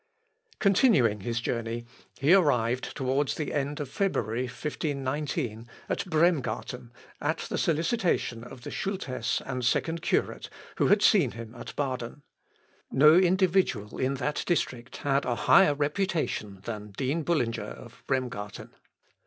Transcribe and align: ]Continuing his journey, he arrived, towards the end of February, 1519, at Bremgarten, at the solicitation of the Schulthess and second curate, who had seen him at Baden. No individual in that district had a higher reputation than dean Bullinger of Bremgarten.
]Continuing 0.59 1.19
his 1.19 1.39
journey, 1.39 1.85
he 2.17 2.33
arrived, 2.33 2.95
towards 2.95 3.35
the 3.35 3.53
end 3.53 3.79
of 3.79 3.87
February, 3.87 4.45
1519, 4.45 5.67
at 5.87 6.09
Bremgarten, 6.09 6.91
at 7.21 7.37
the 7.51 7.57
solicitation 7.59 8.43
of 8.43 8.63
the 8.63 8.71
Schulthess 8.71 9.43
and 9.45 9.63
second 9.63 10.01
curate, 10.01 10.49
who 10.77 10.87
had 10.87 11.03
seen 11.03 11.33
him 11.33 11.53
at 11.53 11.75
Baden. 11.75 12.23
No 12.89 13.13
individual 13.13 13.99
in 13.99 14.15
that 14.15 14.41
district 14.47 14.97
had 14.97 15.23
a 15.23 15.35
higher 15.45 15.75
reputation 15.75 16.61
than 16.63 16.93
dean 16.97 17.21
Bullinger 17.21 17.61
of 17.61 18.01
Bremgarten. 18.07 18.71